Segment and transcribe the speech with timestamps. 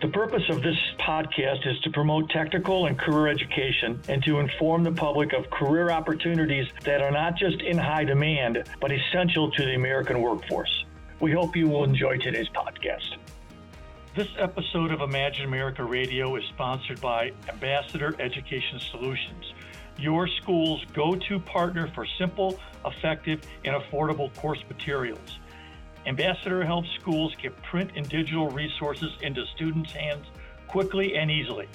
[0.00, 4.84] The purpose of this podcast is to promote technical and career education and to inform
[4.84, 9.64] the public of career opportunities that are not just in high demand, but essential to
[9.64, 10.84] the American workforce.
[11.18, 13.16] We hope you will enjoy today's podcast.
[14.14, 19.52] This episode of Imagine America Radio is sponsored by Ambassador Education Solutions,
[19.98, 25.38] your school's go to partner for simple, effective, and affordable course materials.
[26.08, 30.24] Ambassador helps schools get print and digital resources into students' hands
[30.66, 31.68] quickly and easily.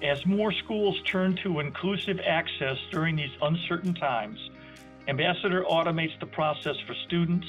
[0.00, 4.38] As more schools turn to inclusive access during these uncertain times,
[5.08, 7.46] Ambassador automates the process for students,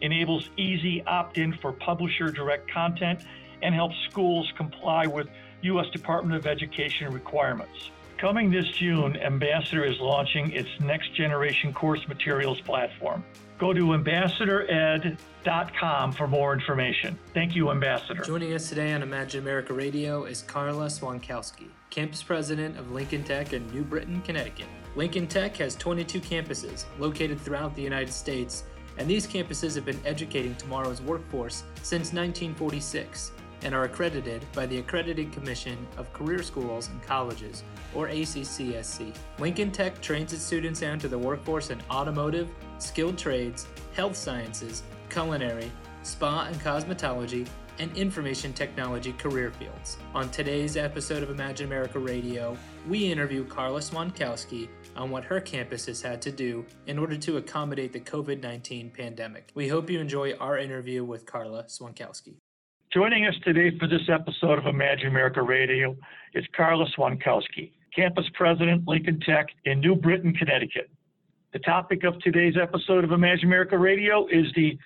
[0.00, 3.24] enables easy opt in for publisher direct content,
[3.62, 5.28] and helps schools comply with
[5.62, 5.86] U.S.
[5.90, 7.90] Department of Education requirements.
[8.18, 13.24] Coming this June, Ambassador is launching its next generation course materials platform.
[13.58, 17.18] Go to ambassadored.com for more information.
[17.32, 18.22] Thank you, Ambassador.
[18.22, 23.52] Joining us today on Imagine America Radio is Carla Dzwonkowski, campus president of Lincoln Tech
[23.52, 24.66] in New Britain, Connecticut.
[24.96, 28.62] Lincoln Tech has 22 campuses located throughout the United States,
[28.96, 33.32] and these campuses have been educating tomorrow's workforce since 1946
[33.64, 39.14] and are accredited by the Accrediting Commission of Career Schools and Colleges, or ACCSC.
[39.38, 42.48] Lincoln Tech trains its students out to the workforce in automotive,
[42.78, 45.70] skilled trades, health sciences, culinary,
[46.02, 47.48] spa and cosmetology,
[47.78, 49.96] and information technology career fields.
[50.14, 52.56] On today's episode of Imagine America Radio,
[52.88, 57.38] we interview Carla Dzwonkowski on what her campus has had to do in order to
[57.38, 59.50] accommodate the COVID 19 pandemic.
[59.54, 62.36] We hope you enjoy our interview with Carla Dzwonkowski.
[62.94, 65.96] Joining us today for this episode of Imagine America Radio
[66.32, 70.88] is Carla Dzwonkowski, campus president, Lincoln Tech in New Britain, Connecticut.
[71.52, 74.78] The topic of today's episode of Imagine America Radio is the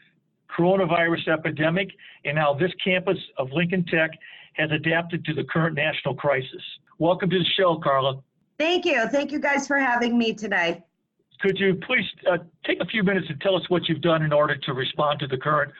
[0.59, 1.91] coronavirus epidemic
[2.25, 4.13] and how this campus of Lincoln Tech
[4.55, 6.63] has adapted to the current national crisis.
[6.99, 8.23] Welcome to the show, Carla.
[8.59, 9.07] Thank you.
[9.09, 10.83] Thank you guys for having me today.
[11.43, 14.33] Could you please uh, take a few minutes and tell us what you've done in
[14.33, 15.73] order to respond to the current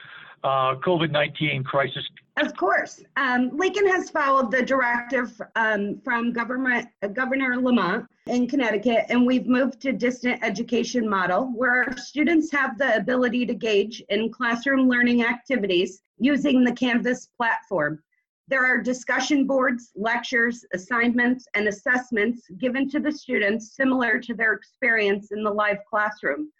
[0.43, 2.03] uh, COVID 19 crisis?
[2.37, 3.01] Of course.
[3.17, 9.25] Um, Lincoln has followed the directive um, from government, uh, Governor Lamont in Connecticut, and
[9.25, 14.31] we've moved to distant education model where our students have the ability to gauge in
[14.31, 18.01] classroom learning activities using the Canvas platform.
[18.47, 24.53] There are discussion boards, lectures, assignments, and assessments given to the students similar to their
[24.53, 26.51] experience in the live classroom.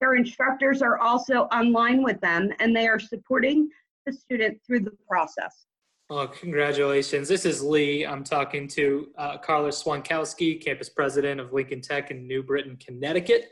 [0.00, 3.68] Their instructors are also online with them and they are supporting
[4.04, 5.66] the student through the process.
[6.08, 7.26] Well, congratulations.
[7.28, 8.06] This is Lee.
[8.06, 13.48] I'm talking to uh, Carla Dzwonkowski, campus president of Lincoln Tech in New Britain, Connecticut.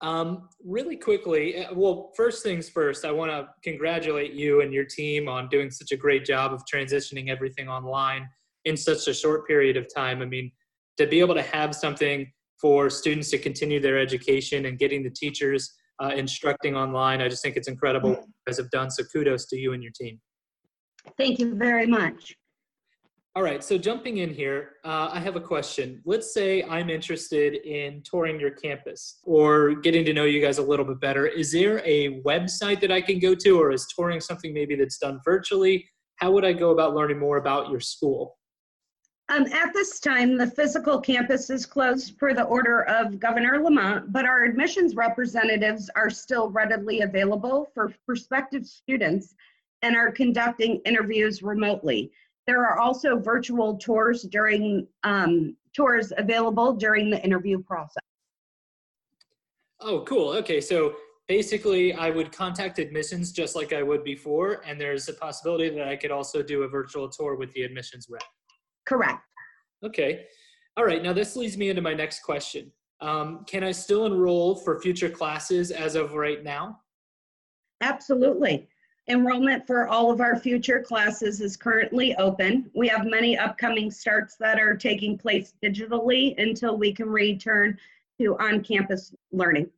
[0.00, 4.84] Um, really quickly, uh, well, first things first, I want to congratulate you and your
[4.84, 8.26] team on doing such a great job of transitioning everything online
[8.64, 10.22] in such a short period of time.
[10.22, 10.50] I mean,
[10.96, 15.10] to be able to have something for students to continue their education and getting the
[15.10, 17.20] teachers uh, instructing online.
[17.20, 18.90] I just think it's incredible what you guys have done.
[18.90, 20.20] So kudos to you and your team.
[21.16, 22.36] Thank you very much.
[23.36, 26.02] All right, so jumping in here, uh, I have a question.
[26.04, 30.62] Let's say I'm interested in touring your campus or getting to know you guys a
[30.62, 31.26] little bit better.
[31.26, 34.98] Is there a website that I can go to, or is touring something maybe that's
[34.98, 35.88] done virtually?
[36.16, 38.36] How would I go about learning more about your school?
[39.30, 44.12] Um, at this time, the physical campus is closed per the order of Governor Lamont,
[44.12, 49.36] but our admissions representatives are still readily available for prospective students
[49.82, 52.10] and are conducting interviews remotely.
[52.48, 58.02] There are also virtual tours during um, tours available during the interview process.
[59.78, 60.30] Oh, cool.
[60.38, 60.96] Okay, so
[61.28, 65.86] basically, I would contact admissions just like I would before, and there's a possibility that
[65.86, 68.24] I could also do a virtual tour with the admissions rep.
[68.90, 69.24] Correct.
[69.84, 70.24] Okay.
[70.76, 71.00] All right.
[71.00, 72.72] Now, this leads me into my next question.
[73.00, 76.80] Um, can I still enroll for future classes as of right now?
[77.82, 78.68] Absolutely.
[79.06, 82.68] Enrollment for all of our future classes is currently open.
[82.74, 87.78] We have many upcoming starts that are taking place digitally until we can return
[88.20, 89.70] to on campus learning.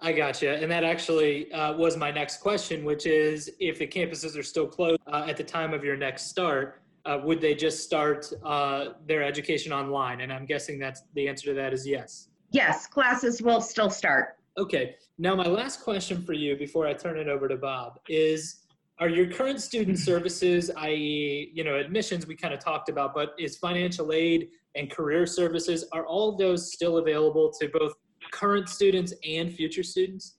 [0.00, 0.56] I gotcha.
[0.56, 4.66] And that actually uh, was my next question, which is if the campuses are still
[4.66, 8.90] closed uh, at the time of your next start, uh, would they just start uh,
[9.06, 10.20] their education online?
[10.20, 12.28] And I'm guessing that's the answer to that is yes.
[12.50, 14.36] Yes, classes will still start.
[14.58, 14.96] Okay.
[15.18, 18.64] Now, my last question for you before I turn it over to Bob is
[18.98, 23.30] Are your current student services, i.e., you know, admissions we kind of talked about, but
[23.38, 27.94] is financial aid and career services, are all those still available to both
[28.32, 30.36] current students and future students?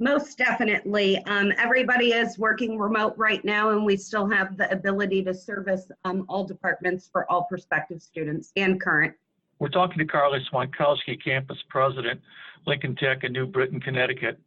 [0.00, 1.22] Most definitely.
[1.26, 5.90] Um, everybody is working remote right now, and we still have the ability to service
[6.06, 9.14] um, all departments for all prospective students and current.
[9.58, 12.18] We're talking to Carla Dzwonkowski, campus president,
[12.66, 14.40] Lincoln Tech in New Britain, Connecticut,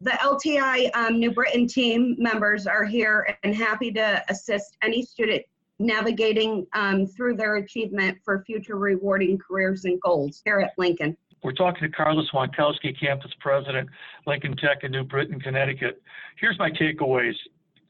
[0.00, 5.42] the LTI um, New Britain team members are here and happy to assist any student
[5.78, 11.16] navigating um, through their achievement for future rewarding careers and goals here at Lincoln.
[11.42, 13.88] We're talking to Carla Dzwonkowski, campus president,
[14.26, 16.02] Lincoln Tech in New Britain, Connecticut.
[16.38, 17.34] Here's my takeaways,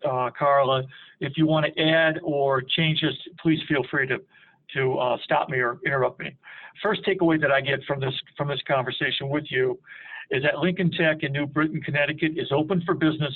[0.09, 0.85] uh, Carla.
[1.21, 4.19] If you want to add or change this, please feel free to
[4.75, 6.37] to uh, stop me or interrupt me.
[6.81, 9.77] First takeaway that I get from this from this conversation with you
[10.31, 13.35] is that Lincoln Tech in New Britain, Connecticut is open for business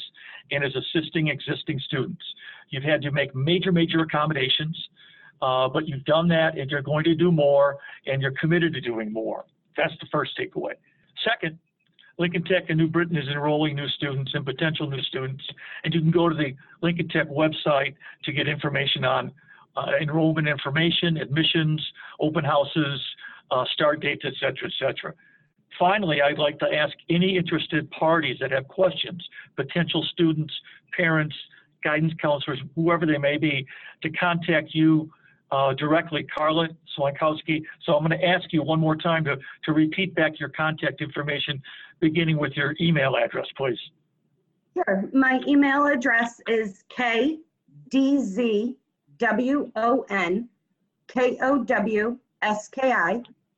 [0.50, 2.23] and is assisting existing students.
[2.70, 4.76] You've had to make major, major accommodations,
[5.43, 8.81] uh, but you've done that and you're going to do more and you're committed to
[8.81, 9.44] doing more.
[9.76, 10.75] That's the first takeaway.
[11.25, 11.58] Second,
[12.17, 15.43] Lincoln Tech in New Britain is enrolling new students and potential new students,
[15.82, 19.32] and you can go to the Lincoln Tech website to get information on
[19.76, 21.85] uh, enrollment information, admissions,
[22.20, 23.00] open houses,
[23.50, 25.12] uh, start dates, et cetera, et cetera.
[25.78, 29.26] Finally, I'd like to ask any interested parties that have questions,
[29.56, 30.54] potential students,
[30.96, 31.34] parents,
[31.82, 33.66] guidance counselors, whoever they may be,
[34.02, 35.10] to contact you
[35.50, 37.62] uh, directly, Carla Dzwonkowski.
[37.84, 41.00] So I'm going to ask you one more time to, to repeat back your contact
[41.00, 41.62] information,
[42.00, 43.78] beginning with your email address, please.
[44.74, 45.08] Sure.
[45.12, 48.76] My email address is kdzwonkowski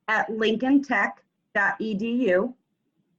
[0.08, 1.25] at Lincoln Tech edu.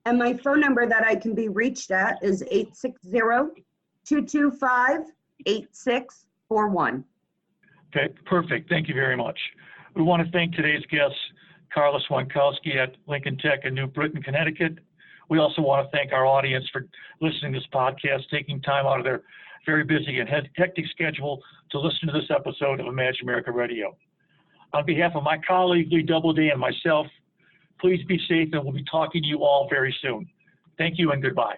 [0.06, 2.42] And my phone number that I can be reached at is
[4.10, 7.04] 860-225-8641.
[7.96, 8.70] Okay, perfect.
[8.70, 9.38] Thank you very much.
[9.96, 11.18] We want to thank today's guests,
[11.74, 14.80] Carla Dzwonkowski at Lincoln Tech in New Britain, Connecticut.
[15.30, 16.86] We also want to thank our audience for
[17.20, 19.24] listening to this podcast, taking time out of their
[19.66, 23.98] very busy and hectic schedule to listen to this episode of Imagine America Radio.
[24.72, 27.08] On behalf of my colleague Lee Doubleday and myself,
[27.80, 30.28] Please be safe, and we'll be talking to you all very soon.
[30.78, 31.56] Thank you and goodbye.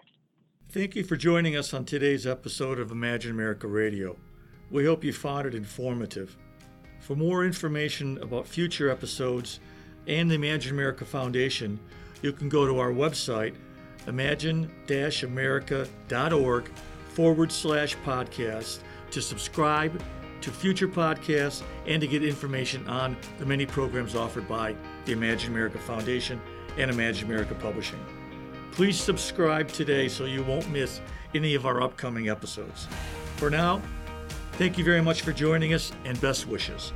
[0.69, 4.17] Thank you for joining us on today's episode of Imagine America Radio.
[4.69, 6.37] We hope you found it informative.
[6.99, 9.59] For more information about future episodes
[10.07, 11.79] and the Imagine America Foundation,
[12.21, 13.55] you can go to our website,
[14.07, 14.69] imagine
[15.23, 16.69] america.org
[17.09, 18.79] forward slash podcast,
[19.11, 19.99] to subscribe
[20.41, 25.51] to future podcasts and to get information on the many programs offered by the Imagine
[25.51, 26.41] America Foundation
[26.77, 28.03] and Imagine America Publishing.
[28.71, 31.01] Please subscribe today so you won't miss
[31.33, 32.87] any of our upcoming episodes.
[33.35, 33.81] For now,
[34.53, 36.93] thank you very much for joining us and best wishes.